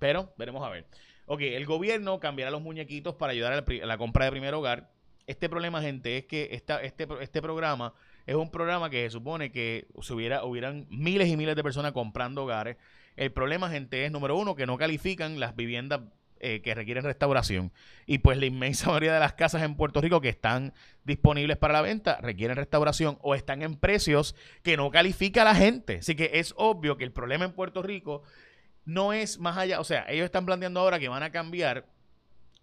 pero 0.00 0.33
veremos 0.37 0.66
a 0.66 0.71
ver. 0.71 0.87
Ok, 1.26 1.42
el 1.42 1.64
gobierno 1.66 2.19
cambiará 2.19 2.50
los 2.50 2.62
muñequitos 2.62 3.14
para 3.14 3.33
ayudar 3.33 3.52
a 3.52 3.87
la, 3.87 3.99
compra 3.99 4.25
de 4.25 4.33
primer 4.33 4.52
hogar. 4.54 4.90
Este 5.28 5.49
problema 5.49 5.80
gente 5.80 6.16
es 6.16 6.25
que 6.25 6.49
esta, 6.50 6.83
este, 6.83 7.07
este 7.21 7.40
programa 7.40 7.95
es 8.26 8.35
un 8.35 8.50
programa 8.50 8.90
que 8.90 9.04
se 9.04 9.11
supone 9.11 9.52
que 9.52 9.87
se 10.00 10.12
hubiera, 10.12 10.42
hubieran 10.42 10.88
miles 10.90 11.28
y 11.28 11.37
miles 11.37 11.54
de 11.54 11.62
personas 11.62 11.92
comprando 11.92 12.42
hogares. 12.42 12.78
El 13.14 13.30
problema, 13.30 13.71
gente, 13.71 14.07
es 14.07 14.11
número 14.11 14.37
uno, 14.37 14.57
que 14.57 14.66
no 14.66 14.76
califican 14.76 15.38
las 15.38 15.54
viviendas 15.54 16.00
eh, 16.41 16.63
que 16.63 16.75
requieren 16.75 17.05
restauración. 17.05 17.73
Y 18.07 18.19
pues 18.19 18.39
la 18.39 18.47
inmensa 18.47 18.87
mayoría 18.89 19.15
de 19.15 19.21
las 19.21 19.35
casas 19.35 19.63
en 19.63 19.77
Puerto 19.77 20.01
Rico 20.01 20.21
que 20.21 20.29
están 20.29 20.73
disponibles 21.05 21.57
para 21.57 21.75
la 21.75 21.83
venta 21.83 22.19
requieren 22.21 22.57
restauración 22.57 23.19
o 23.23 23.35
están 23.35 23.63
en 23.63 23.77
precios 23.77 24.35
que 24.63 24.77
no 24.77 24.91
califica 24.91 25.43
a 25.43 25.45
la 25.45 25.55
gente. 25.55 25.99
Así 25.99 26.15
que 26.15 26.31
es 26.35 26.55
obvio 26.57 26.97
que 26.97 27.05
el 27.05 27.13
problema 27.13 27.45
en 27.45 27.53
Puerto 27.53 27.83
Rico 27.83 28.23
no 28.85 29.13
es 29.13 29.39
más 29.39 29.57
allá, 29.57 29.81
o 29.81 29.85
sea, 29.85 30.07
ellos 30.09 30.25
están 30.25 30.47
planteando 30.47 30.81
ahora 30.81 30.99
que 30.99 31.09
van 31.09 31.23
a 31.23 31.31
cambiar 31.31 31.87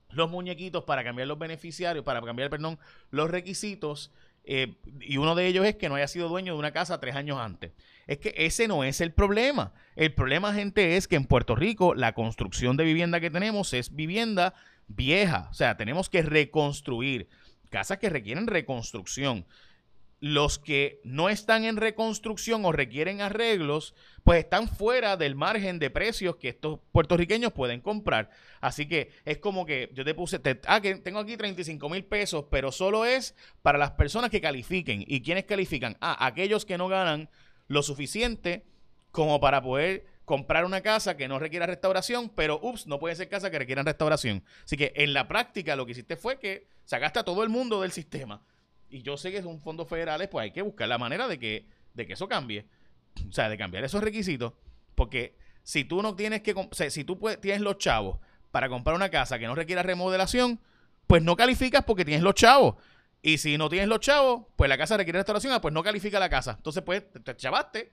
los 0.09 0.29
muñequitos 0.29 0.83
para 0.83 1.03
cambiar 1.03 1.27
los 1.27 1.39
beneficiarios, 1.39 2.03
para 2.03 2.21
cambiar, 2.21 2.49
perdón, 2.49 2.79
los 3.11 3.29
requisitos. 3.29 4.11
Eh, 4.49 4.75
y 5.01 5.17
uno 5.17 5.35
de 5.35 5.45
ellos 5.45 5.65
es 5.65 5.75
que 5.75 5.89
no 5.89 5.95
haya 5.95 6.07
sido 6.07 6.29
dueño 6.29 6.53
de 6.53 6.59
una 6.59 6.71
casa 6.71 7.01
tres 7.01 7.15
años 7.15 7.37
antes. 7.37 7.73
Es 8.07 8.19
que 8.19 8.33
ese 8.37 8.69
no 8.69 8.85
es 8.85 9.01
el 9.01 9.11
problema. 9.11 9.73
El 9.97 10.13
problema, 10.13 10.53
gente, 10.53 10.95
es 10.95 11.09
que 11.09 11.17
en 11.17 11.25
Puerto 11.25 11.53
Rico 11.53 11.93
la 11.93 12.13
construcción 12.13 12.77
de 12.77 12.85
vivienda 12.85 13.19
que 13.19 13.29
tenemos 13.29 13.73
es 13.73 13.93
vivienda 13.93 14.53
vieja. 14.87 15.49
O 15.51 15.53
sea, 15.53 15.75
tenemos 15.75 16.09
que 16.09 16.21
reconstruir 16.21 17.27
casas 17.69 17.97
que 17.97 18.09
requieren 18.09 18.47
reconstrucción 18.47 19.45
los 20.19 20.57
que 20.57 20.99
no 21.03 21.29
están 21.29 21.63
en 21.63 21.77
reconstrucción 21.77 22.65
o 22.65 22.71
requieren 22.71 23.21
arreglos, 23.21 23.93
pues 24.23 24.39
están 24.39 24.67
fuera 24.67 25.15
del 25.15 25.35
margen 25.35 25.77
de 25.77 25.91
precios 25.91 26.37
que 26.37 26.49
estos 26.49 26.79
puertorriqueños 26.91 27.53
pueden 27.53 27.81
comprar. 27.81 28.31
Así 28.59 28.87
que 28.87 29.11
es 29.25 29.37
como 29.37 29.65
que 29.65 29.91
yo 29.93 30.03
te 30.03 30.15
puse, 30.15 30.41
ah, 30.65 30.81
que 30.81 30.95
tengo 30.95 31.19
aquí 31.19 31.37
35 31.37 31.89
mil 31.89 32.03
pesos, 32.03 32.45
pero 32.49 32.71
solo 32.71 33.05
es 33.05 33.35
para 33.61 33.77
las 33.77 33.91
personas 33.91 34.31
que 34.31 34.41
califiquen. 34.41 35.03
¿Y 35.05 35.21
quiénes 35.21 35.45
califican? 35.45 35.97
Ah, 36.01 36.25
aquellos 36.25 36.65
que 36.65 36.77
no 36.77 36.87
ganan 36.87 37.29
lo 37.67 37.83
suficiente 37.83 38.65
como 39.11 39.39
para 39.39 39.61
poder 39.61 40.05
comprar 40.25 40.65
una 40.65 40.81
casa 40.81 41.15
que 41.15 41.27
no 41.27 41.39
requiera 41.39 41.67
restauración, 41.67 42.29
pero 42.29 42.59
ups, 42.61 42.87
no 42.87 42.99
puede 42.99 43.15
ser 43.15 43.29
casa 43.29 43.51
que 43.51 43.59
requieran 43.59 43.85
restauración. 43.85 44.43
Así 44.65 44.77
que 44.77 44.93
en 44.95 45.13
la 45.13 45.27
práctica 45.27 45.75
lo 45.75 45.85
que 45.85 45.91
hiciste 45.93 46.17
fue 46.17 46.39
que 46.39 46.67
sacaste 46.85 47.19
a 47.19 47.23
todo 47.23 47.43
el 47.43 47.49
mundo 47.49 47.81
del 47.81 47.91
sistema 47.91 48.41
y 48.89 49.01
yo 49.01 49.17
sé 49.17 49.31
que 49.31 49.41
son 49.41 49.59
fondos 49.59 49.87
federales, 49.87 50.27
pues 50.29 50.43
hay 50.43 50.51
que 50.51 50.61
buscar 50.61 50.87
la 50.87 50.97
manera 50.97 51.27
de 51.27 51.39
que, 51.39 51.67
de 51.93 52.05
que 52.05 52.13
eso 52.13 52.27
cambie. 52.27 52.65
O 53.27 53.31
sea, 53.31 53.49
de 53.49 53.57
cambiar 53.57 53.83
esos 53.83 54.01
requisitos. 54.01 54.53
Porque 54.95 55.35
si 55.63 55.83
tú 55.83 56.01
no 56.01 56.15
tienes 56.15 56.41
que, 56.41 56.53
o 56.53 56.69
si 56.71 57.03
tú 57.03 57.19
tienes 57.41 57.61
los 57.61 57.77
chavos 57.77 58.19
para 58.51 58.69
comprar 58.69 58.95
una 58.95 59.09
casa 59.09 59.39
que 59.39 59.47
no 59.47 59.55
requiera 59.55 59.83
remodelación, 59.83 60.59
pues 61.07 61.23
no 61.23 61.35
calificas 61.35 61.83
porque 61.83 62.05
tienes 62.05 62.23
los 62.23 62.35
chavos. 62.35 62.75
Y 63.21 63.39
si 63.39 63.57
no 63.57 63.69
tienes 63.69 63.89
los 63.89 63.99
chavos, 63.99 64.45
pues 64.55 64.69
la 64.69 64.77
casa 64.77 64.97
requiere 64.97 65.19
restauración, 65.19 65.53
ah, 65.53 65.61
pues 65.61 65.73
no 65.73 65.83
califica 65.83 66.19
la 66.19 66.29
casa. 66.29 66.55
Entonces, 66.57 66.83
pues, 66.83 67.03
te 67.11 67.35
chavaste. 67.35 67.91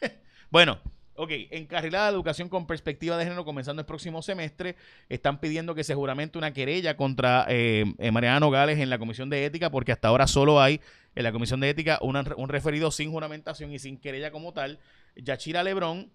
bueno, 0.50 0.80
Ok, 1.20 1.32
encarrilada 1.50 2.06
de 2.06 2.14
educación 2.14 2.48
con 2.48 2.68
perspectiva 2.68 3.16
de 3.16 3.24
género 3.24 3.44
comenzando 3.44 3.80
el 3.80 3.86
próximo 3.86 4.22
semestre. 4.22 4.76
Están 5.08 5.40
pidiendo 5.40 5.74
que 5.74 5.82
se 5.82 5.96
juramente 5.96 6.38
una 6.38 6.52
querella 6.52 6.96
contra 6.96 7.44
eh, 7.48 7.92
eh, 7.98 8.12
Mariana 8.12 8.38
Nogales 8.38 8.78
en 8.78 8.88
la 8.88 9.00
Comisión 9.00 9.28
de 9.28 9.44
Ética, 9.44 9.68
porque 9.68 9.90
hasta 9.90 10.06
ahora 10.06 10.28
solo 10.28 10.60
hay 10.60 10.80
en 11.16 11.24
la 11.24 11.32
Comisión 11.32 11.58
de 11.58 11.70
Ética 11.70 11.98
un 12.00 12.48
referido 12.48 12.92
sin 12.92 13.10
juramentación 13.10 13.72
y 13.72 13.80
sin 13.80 13.98
querella 13.98 14.30
como 14.30 14.52
tal. 14.52 14.78
Yachira 15.16 15.64
Lebrón 15.64 16.12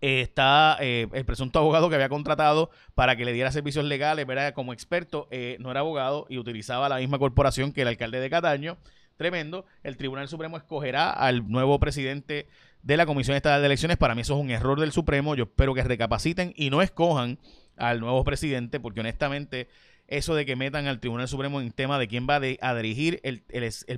eh, 0.00 0.22
está 0.22 0.78
el 0.80 1.24
presunto 1.24 1.60
abogado 1.60 1.88
que 1.88 1.94
había 1.94 2.08
contratado 2.08 2.70
para 2.96 3.14
que 3.14 3.24
le 3.24 3.32
diera 3.32 3.52
servicios 3.52 3.84
legales, 3.84 4.26
¿verdad? 4.26 4.52
Como 4.52 4.72
experto, 4.72 5.28
no 5.60 5.70
era 5.70 5.78
abogado 5.78 6.26
y 6.28 6.38
utilizaba 6.38 6.88
la 6.88 6.96
misma 6.96 7.20
corporación 7.20 7.72
que 7.72 7.82
el 7.82 7.88
alcalde 7.88 8.18
de 8.18 8.30
Cataño. 8.30 8.78
Tremendo. 9.16 9.66
El 9.82 9.96
Tribunal 9.96 10.28
Supremo 10.28 10.56
escogerá 10.56 11.10
al 11.10 11.48
nuevo 11.48 11.78
presidente 11.78 12.48
de 12.82 12.96
la 12.96 13.06
Comisión 13.06 13.36
Estatal 13.36 13.60
de 13.60 13.66
Elecciones. 13.66 13.96
Para 13.96 14.14
mí 14.14 14.22
eso 14.22 14.34
es 14.34 14.40
un 14.40 14.50
error 14.50 14.80
del 14.80 14.92
Supremo. 14.92 15.34
Yo 15.34 15.44
espero 15.44 15.74
que 15.74 15.84
recapaciten 15.84 16.52
y 16.56 16.70
no 16.70 16.82
escojan 16.82 17.38
al 17.76 18.00
nuevo 18.00 18.22
presidente, 18.24 18.80
porque 18.80 19.00
honestamente 19.00 19.68
eso 20.08 20.34
de 20.34 20.44
que 20.44 20.56
metan 20.56 20.86
al 20.86 21.00
Tribunal 21.00 21.28
Supremo 21.28 21.60
en 21.60 21.72
tema 21.72 21.98
de 21.98 22.08
quién 22.08 22.26
va 22.28 22.36
a 22.36 22.74
dirigir 22.74 23.20
el, 23.22 23.42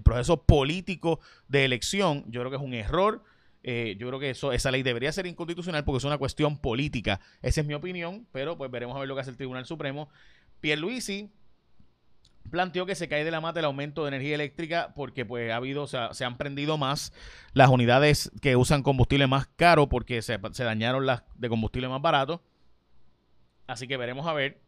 proceso 0.02 0.44
político 0.44 1.20
de 1.48 1.64
elección, 1.64 2.24
yo 2.28 2.40
creo 2.40 2.50
que 2.50 2.56
es 2.56 2.62
un 2.62 2.74
error. 2.74 3.22
Eh, 3.66 3.96
yo 3.98 4.06
creo 4.08 4.20
que 4.20 4.30
eso, 4.30 4.52
esa 4.52 4.70
ley 4.70 4.82
debería 4.82 5.10
ser 5.10 5.26
inconstitucional 5.26 5.84
porque 5.84 5.98
es 5.98 6.04
una 6.04 6.18
cuestión 6.18 6.58
política. 6.58 7.20
Esa 7.40 7.62
es 7.62 7.66
mi 7.66 7.72
opinión, 7.72 8.26
pero 8.30 8.58
pues 8.58 8.70
veremos 8.70 8.94
a 8.94 9.00
ver 9.00 9.08
lo 9.08 9.14
que 9.14 9.22
hace 9.22 9.30
el 9.30 9.38
Tribunal 9.38 9.64
Supremo. 9.64 10.10
Pierluisi 10.60 11.30
planteó 12.50 12.86
que 12.86 12.94
se 12.94 13.08
cae 13.08 13.24
de 13.24 13.30
la 13.30 13.40
mata 13.40 13.60
el 13.60 13.66
aumento 13.66 14.02
de 14.02 14.08
energía 14.08 14.34
eléctrica 14.34 14.92
porque 14.94 15.24
pues 15.24 15.50
ha 15.50 15.56
habido, 15.56 15.82
o 15.82 15.86
sea, 15.86 16.14
se 16.14 16.24
han 16.24 16.36
prendido 16.36 16.78
más 16.78 17.12
las 17.52 17.68
unidades 17.68 18.30
que 18.40 18.56
usan 18.56 18.82
combustible 18.82 19.26
más 19.26 19.46
caro 19.56 19.88
porque 19.88 20.22
se, 20.22 20.38
dañaron 20.38 21.06
las 21.06 21.24
de 21.36 21.48
combustible 21.48 21.88
más 21.88 22.02
barato. 22.02 22.42
Así 23.66 23.88
que 23.88 23.96
veremos 23.96 24.26
a 24.26 24.32
ver 24.32 24.60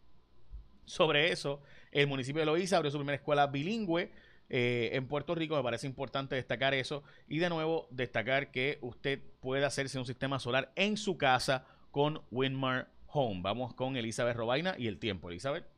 sobre 0.85 1.33
eso. 1.33 1.61
El 1.93 2.07
municipio 2.07 2.41
de 2.41 2.47
Loíza 2.47 2.77
abrió 2.77 2.91
su 2.91 2.99
primera 2.99 3.17
escuela 3.17 3.47
bilingüe 3.47 4.11
eh, 4.49 4.91
en 4.93 5.07
Puerto 5.07 5.35
Rico. 5.35 5.57
Me 5.57 5.63
parece 5.63 5.87
importante 5.87 6.35
destacar 6.35 6.75
eso. 6.75 7.03
Y 7.29 7.39
de 7.39 7.51
nuevo, 7.51 7.89
destacar 7.91 8.51
que 8.51 8.79
usted 8.81 9.21
puede 9.41 9.65
hacerse 9.65 9.99
un 9.99 10.07
sistema 10.07 10.39
solar 10.39 10.73
en 10.77 10.97
su 10.97 11.19
casa 11.19 11.67
con 11.91 12.23
Winmar 12.31 12.89
Home. 13.09 13.41
Vamos 13.43 13.75
con 13.75 13.97
Elizabeth 13.97 14.37
Robaina 14.37 14.75
y 14.79 14.87
el 14.87 14.99
tiempo. 14.99 15.29
Elizabeth. 15.29 15.76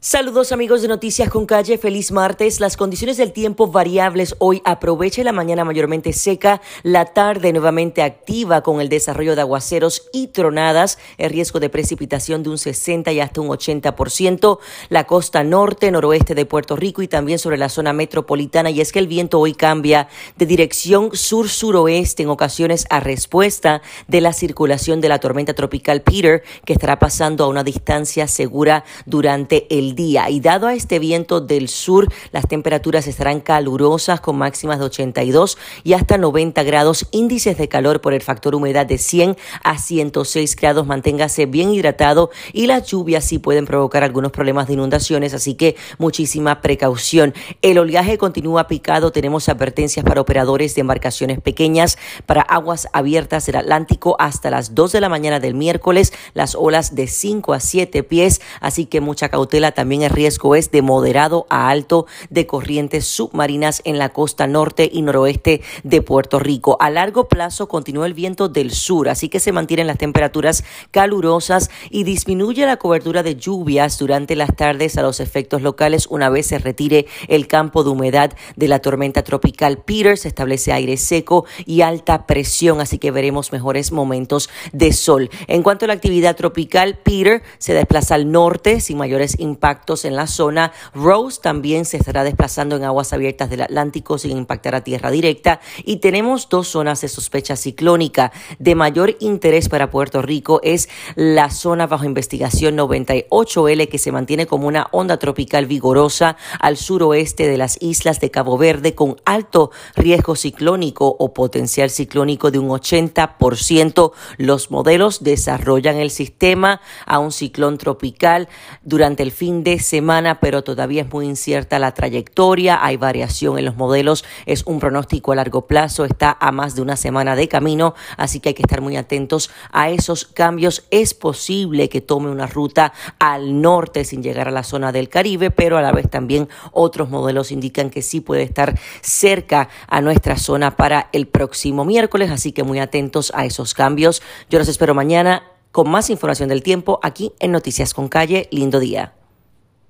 Saludos 0.00 0.52
amigos 0.52 0.80
de 0.80 0.86
Noticias 0.86 1.28
con 1.28 1.44
Calle, 1.44 1.76
feliz 1.76 2.12
martes. 2.12 2.60
Las 2.60 2.76
condiciones 2.76 3.16
del 3.16 3.32
tiempo 3.32 3.66
variables 3.66 4.36
hoy. 4.38 4.62
Aproveche 4.64 5.24
la 5.24 5.32
mañana 5.32 5.64
mayormente 5.64 6.12
seca, 6.12 6.62
la 6.84 7.06
tarde 7.06 7.52
nuevamente 7.52 8.02
activa 8.02 8.62
con 8.62 8.80
el 8.80 8.88
desarrollo 8.88 9.34
de 9.34 9.40
aguaceros 9.40 10.08
y 10.12 10.28
tronadas, 10.28 11.00
el 11.18 11.30
riesgo 11.30 11.58
de 11.58 11.68
precipitación 11.68 12.44
de 12.44 12.50
un 12.50 12.58
60 12.58 13.10
y 13.10 13.18
hasta 13.18 13.40
un 13.40 13.48
80%, 13.48 14.60
la 14.88 15.04
costa 15.04 15.42
norte, 15.42 15.90
noroeste 15.90 16.36
de 16.36 16.46
Puerto 16.46 16.76
Rico 16.76 17.02
y 17.02 17.08
también 17.08 17.40
sobre 17.40 17.58
la 17.58 17.68
zona 17.68 17.92
metropolitana. 17.92 18.70
Y 18.70 18.80
es 18.80 18.92
que 18.92 19.00
el 19.00 19.08
viento 19.08 19.40
hoy 19.40 19.52
cambia 19.54 20.06
de 20.36 20.46
dirección 20.46 21.10
sur-suroeste 21.12 22.22
en 22.22 22.28
ocasiones 22.28 22.86
a 22.90 23.00
respuesta 23.00 23.82
de 24.06 24.20
la 24.20 24.32
circulación 24.32 25.00
de 25.00 25.08
la 25.08 25.18
tormenta 25.18 25.54
tropical 25.54 26.02
Peter 26.02 26.44
que 26.64 26.74
estará 26.74 27.00
pasando 27.00 27.42
a 27.42 27.48
una 27.48 27.64
distancia 27.64 28.28
segura 28.28 28.84
durante 29.04 29.66
el 29.76 29.87
día. 29.94 30.30
Y 30.30 30.40
dado 30.40 30.66
a 30.66 30.74
este 30.74 30.98
viento 30.98 31.40
del 31.40 31.68
sur, 31.68 32.08
las 32.32 32.46
temperaturas 32.46 33.06
estarán 33.06 33.40
calurosas 33.40 34.20
con 34.20 34.36
máximas 34.36 34.78
de 34.78 34.86
82 34.86 35.58
y 35.84 35.92
hasta 35.92 36.18
90 36.18 36.62
grados, 36.62 37.06
índices 37.10 37.58
de 37.58 37.68
calor 37.68 38.00
por 38.00 38.14
el 38.14 38.22
factor 38.22 38.54
humedad 38.54 38.86
de 38.86 38.98
100 38.98 39.36
a 39.62 39.78
106 39.78 40.56
grados. 40.56 40.86
Manténgase 40.86 41.46
bien 41.46 41.72
hidratado 41.72 42.30
y 42.52 42.66
las 42.66 42.86
lluvias 42.86 43.24
sí 43.24 43.38
pueden 43.38 43.66
provocar 43.66 44.04
algunos 44.04 44.32
problemas 44.32 44.66
de 44.66 44.74
inundaciones, 44.74 45.34
así 45.34 45.54
que 45.54 45.76
muchísima 45.98 46.60
precaución. 46.60 47.34
El 47.62 47.78
oleaje 47.78 48.18
continúa 48.18 48.68
picado. 48.68 49.12
Tenemos 49.12 49.48
advertencias 49.48 50.04
para 50.04 50.20
operadores 50.20 50.74
de 50.74 50.80
embarcaciones 50.80 51.40
pequeñas, 51.40 51.98
para 52.26 52.42
aguas 52.42 52.88
abiertas 52.92 53.46
del 53.46 53.56
Atlántico 53.56 54.16
hasta 54.18 54.50
las 54.50 54.74
2 54.74 54.92
de 54.92 55.00
la 55.00 55.08
mañana 55.08 55.40
del 55.40 55.54
miércoles, 55.54 56.12
las 56.34 56.54
olas 56.54 56.94
de 56.94 57.06
5 57.06 57.52
a 57.52 57.60
7 57.60 58.02
pies, 58.02 58.40
así 58.60 58.86
que 58.86 59.00
mucha 59.00 59.28
cautela 59.28 59.72
también 59.78 60.02
el 60.02 60.10
riesgo 60.10 60.56
es 60.56 60.72
de 60.72 60.82
moderado 60.82 61.46
a 61.50 61.68
alto 61.68 62.06
de 62.30 62.48
corrientes 62.48 63.04
submarinas 63.04 63.80
en 63.84 63.96
la 63.96 64.08
costa 64.08 64.48
norte 64.48 64.90
y 64.92 65.02
noroeste 65.02 65.62
de 65.84 66.02
Puerto 66.02 66.40
Rico. 66.40 66.76
A 66.80 66.90
largo 66.90 67.28
plazo 67.28 67.68
continúa 67.68 68.06
el 68.06 68.12
viento 68.12 68.48
del 68.48 68.72
sur, 68.72 69.08
así 69.08 69.28
que 69.28 69.38
se 69.38 69.52
mantienen 69.52 69.86
las 69.86 69.98
temperaturas 69.98 70.64
calurosas 70.90 71.70
y 71.90 72.02
disminuye 72.02 72.66
la 72.66 72.78
cobertura 72.78 73.22
de 73.22 73.36
lluvias 73.36 74.00
durante 74.00 74.34
las 74.34 74.56
tardes 74.56 74.98
a 74.98 75.02
los 75.02 75.20
efectos 75.20 75.62
locales 75.62 76.08
una 76.08 76.28
vez 76.28 76.48
se 76.48 76.58
retire 76.58 77.06
el 77.28 77.46
campo 77.46 77.84
de 77.84 77.90
humedad 77.90 78.32
de 78.56 78.66
la 78.66 78.80
tormenta 78.80 79.22
tropical 79.22 79.78
Peter. 79.78 80.18
Se 80.18 80.26
establece 80.26 80.72
aire 80.72 80.96
seco 80.96 81.44
y 81.66 81.82
alta 81.82 82.26
presión, 82.26 82.80
así 82.80 82.98
que 82.98 83.12
veremos 83.12 83.52
mejores 83.52 83.92
momentos 83.92 84.50
de 84.72 84.92
sol. 84.92 85.30
En 85.46 85.62
cuanto 85.62 85.84
a 85.84 85.86
la 85.88 85.94
actividad 85.94 86.34
tropical, 86.34 86.98
Peter 87.00 87.44
se 87.58 87.74
desplaza 87.74 88.16
al 88.16 88.32
norte 88.32 88.80
sin 88.80 88.98
mayores 88.98 89.38
impactos 89.38 89.67
en 90.04 90.16
la 90.16 90.26
zona. 90.26 90.72
Rose 90.94 91.40
también 91.42 91.84
se 91.84 91.98
estará 91.98 92.24
desplazando 92.24 92.76
en 92.76 92.84
aguas 92.84 93.12
abiertas 93.12 93.50
del 93.50 93.62
Atlántico 93.62 94.16
sin 94.16 94.36
impactar 94.36 94.74
a 94.74 94.82
tierra 94.82 95.10
directa. 95.10 95.60
Y 95.84 95.96
tenemos 95.96 96.48
dos 96.48 96.68
zonas 96.68 97.02
de 97.02 97.08
sospecha 97.08 97.54
ciclónica. 97.54 98.32
De 98.58 98.74
mayor 98.74 99.16
interés 99.20 99.68
para 99.68 99.90
Puerto 99.90 100.22
Rico 100.22 100.60
es 100.62 100.88
la 101.16 101.50
zona 101.50 101.86
bajo 101.86 102.06
investigación 102.06 102.78
98L 102.78 103.88
que 103.88 103.98
se 103.98 104.12
mantiene 104.12 104.46
como 104.46 104.66
una 104.66 104.88
onda 104.92 105.18
tropical 105.18 105.66
vigorosa 105.66 106.36
al 106.60 106.76
suroeste 106.76 107.46
de 107.46 107.58
las 107.58 107.76
islas 107.82 108.20
de 108.20 108.30
Cabo 108.30 108.56
Verde 108.56 108.94
con 108.94 109.16
alto 109.26 109.70
riesgo 109.96 110.34
ciclónico 110.34 111.14
o 111.18 111.34
potencial 111.34 111.90
ciclónico 111.90 112.50
de 112.50 112.58
un 112.58 112.68
80%. 112.68 114.12
Los 114.38 114.70
modelos 114.70 115.22
desarrollan 115.22 115.96
el 115.96 116.10
sistema 116.10 116.80
a 117.04 117.18
un 117.18 117.32
ciclón 117.32 117.76
tropical 117.76 118.48
durante 118.82 119.22
el 119.22 119.32
fin 119.32 119.57
de 119.64 119.78
semana, 119.78 120.40
pero 120.40 120.62
todavía 120.62 121.02
es 121.02 121.12
muy 121.12 121.26
incierta 121.26 121.78
la 121.78 121.94
trayectoria, 121.94 122.84
hay 122.84 122.96
variación 122.96 123.58
en 123.58 123.64
los 123.64 123.76
modelos, 123.76 124.24
es 124.46 124.64
un 124.66 124.80
pronóstico 124.80 125.32
a 125.32 125.36
largo 125.36 125.66
plazo, 125.66 126.04
está 126.04 126.36
a 126.40 126.52
más 126.52 126.74
de 126.74 126.82
una 126.82 126.96
semana 126.96 127.36
de 127.36 127.48
camino, 127.48 127.94
así 128.16 128.40
que 128.40 128.50
hay 128.50 128.54
que 128.54 128.62
estar 128.62 128.80
muy 128.80 128.96
atentos 128.96 129.50
a 129.72 129.90
esos 129.90 130.24
cambios. 130.24 130.86
Es 130.90 131.14
posible 131.14 131.88
que 131.88 132.00
tome 132.00 132.30
una 132.30 132.46
ruta 132.46 132.92
al 133.18 133.60
norte 133.60 134.04
sin 134.04 134.22
llegar 134.22 134.48
a 134.48 134.52
la 134.52 134.62
zona 134.62 134.92
del 134.92 135.08
Caribe, 135.08 135.50
pero 135.50 135.78
a 135.78 135.82
la 135.82 135.92
vez 135.92 136.08
también 136.08 136.48
otros 136.72 137.10
modelos 137.10 137.52
indican 137.52 137.90
que 137.90 138.02
sí 138.02 138.20
puede 138.20 138.42
estar 138.42 138.78
cerca 139.00 139.68
a 139.88 140.00
nuestra 140.00 140.36
zona 140.36 140.76
para 140.76 141.08
el 141.12 141.26
próximo 141.26 141.84
miércoles, 141.84 142.30
así 142.30 142.52
que 142.52 142.62
muy 142.62 142.78
atentos 142.78 143.32
a 143.34 143.44
esos 143.44 143.74
cambios. 143.74 144.22
Yo 144.50 144.58
los 144.58 144.68
espero 144.68 144.94
mañana 144.94 145.42
con 145.72 145.90
más 145.90 146.10
información 146.10 146.48
del 146.48 146.62
tiempo 146.62 146.98
aquí 147.02 147.32
en 147.40 147.52
Noticias 147.52 147.94
con 147.94 148.08
Calle. 148.08 148.48
Lindo 148.50 148.80
día. 148.80 149.17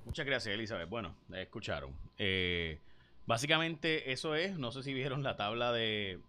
Muchas 0.09 0.27
gracias, 0.27 0.55
Elizabeth. 0.55 0.89
Bueno, 0.89 1.15
escucharon. 1.33 1.95
Eh, 2.19 2.81
Básicamente 3.29 4.11
eso 4.11 4.35
es, 4.35 4.59
no 4.59 4.73
sé 4.73 4.83
si 4.83 4.95
vieron 4.95 5.23
la 5.23 5.37
tabla 5.37 5.71
de, 5.71 6.23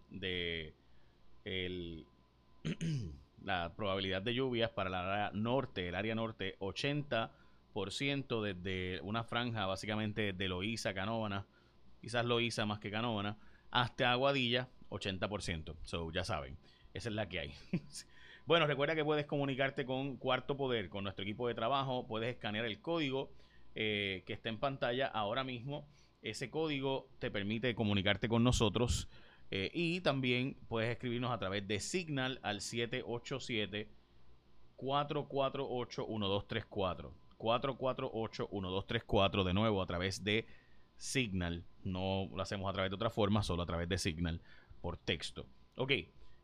la 3.41 3.73
probabilidad 3.77 4.21
de 4.21 4.33
lluvias 4.33 4.69
para 4.71 4.89
la 4.89 4.99
área 4.99 5.31
norte, 5.31 5.87
el 5.87 5.95
área 5.95 6.13
norte, 6.13 6.57
80% 6.59 8.41
desde 8.41 8.99
una 8.99 9.23
franja 9.23 9.65
básicamente 9.65 10.33
de 10.33 10.49
Loíza, 10.49 10.93
Canóvana, 10.93 11.45
quizás 12.01 12.25
Loíza 12.25 12.65
más 12.65 12.79
que 12.79 12.91
Canóvana, 12.91 13.37
hasta 13.71 14.11
Aguadilla, 14.11 14.67
80%. 14.89 15.77
So, 15.83 16.11
ya 16.11 16.25
saben, 16.25 16.57
esa 16.93 17.07
es 17.07 17.15
la 17.15 17.29
que 17.29 17.39
hay. 17.39 17.53
bueno, 18.45 18.67
recuerda 18.67 18.93
que 18.93 19.05
puedes 19.05 19.25
comunicarte 19.25 19.85
con 19.85 20.17
Cuarto 20.17 20.57
Poder, 20.57 20.89
con 20.89 21.05
nuestro 21.05 21.23
equipo 21.23 21.47
de 21.47 21.53
trabajo, 21.53 22.05
puedes 22.07 22.35
escanear 22.35 22.65
el 22.65 22.81
código 22.81 23.31
eh, 23.75 24.23
que 24.25 24.33
está 24.33 24.49
en 24.49 24.59
pantalla 24.59 25.07
ahora 25.07 25.43
mismo 25.43 25.87
ese 26.21 26.49
código 26.49 27.09
te 27.19 27.31
permite 27.31 27.75
comunicarte 27.75 28.27
con 28.27 28.43
nosotros 28.43 29.07
eh, 29.51 29.71
y 29.73 30.01
también 30.01 30.57
puedes 30.67 30.91
escribirnos 30.91 31.31
a 31.31 31.39
través 31.39 31.67
de 31.67 31.79
Signal 31.79 32.39
al 32.43 32.61
787 32.61 33.89
448 34.75 36.01
1234. 36.07 37.13
448 37.37 38.49
1234 38.51 39.43
de 39.43 39.53
nuevo 39.53 39.81
a 39.81 39.85
través 39.85 40.23
de 40.23 40.45
Signal. 40.97 41.65
No 41.83 42.29
lo 42.33 42.41
hacemos 42.41 42.69
a 42.69 42.73
través 42.73 42.91
de 42.91 42.95
otra 42.95 43.09
forma, 43.09 43.41
solo 43.41 43.63
a 43.63 43.65
través 43.65 43.87
de 43.87 43.97
Signal 43.97 44.41
por 44.81 44.97
texto. 44.97 45.47
Ok. 45.75 45.93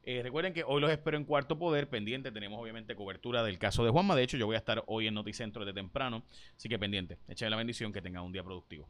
Eh, 0.08 0.22
recuerden 0.22 0.54
que 0.54 0.64
hoy 0.64 0.80
los 0.82 0.92
espero 0.92 1.18
en 1.18 1.26
Cuarto 1.26 1.58
Poder, 1.58 1.90
pendiente. 1.90 2.32
Tenemos 2.32 2.62
obviamente 2.62 2.96
cobertura 2.96 3.42
del 3.42 3.58
caso 3.58 3.84
de 3.84 3.90
Juanma. 3.90 4.16
De 4.16 4.22
hecho, 4.22 4.38
yo 4.38 4.46
voy 4.46 4.54
a 4.54 4.60
estar 4.60 4.84
hoy 4.86 5.08
en 5.08 5.16
Noticentro 5.16 5.66
de 5.66 5.74
temprano. 5.74 6.24
Así 6.56 6.70
que 6.70 6.78
pendiente. 6.78 7.18
Echen 7.28 7.50
la 7.50 7.58
bendición 7.58 7.92
que 7.92 8.04
tengan 8.04 8.24
un 8.24 8.32
día 8.32 8.44
productivo. 8.44 8.88